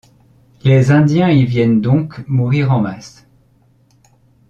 Les 0.63 0.89
Indiens 0.89 1.29
y 1.29 1.45
viennent 1.45 1.79
donc 1.79 2.27
mourir 2.27 2.71
en 2.71 2.81
masse. 2.81 3.27